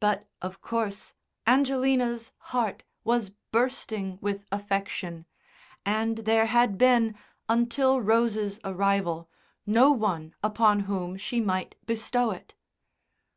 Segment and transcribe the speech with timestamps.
[0.00, 1.14] But, of course,
[1.46, 5.26] Angelina's heart was bursting with affection,
[5.86, 7.14] and there had been,
[7.48, 9.30] until Rose's arrival,
[9.64, 12.56] no one upon whom she might bestow it.